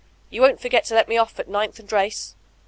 [0.31, 2.33] You won't forget to let me off at Ninth and Race.